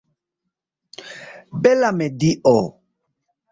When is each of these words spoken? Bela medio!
Bela 1.63 1.91
medio! 1.99 2.57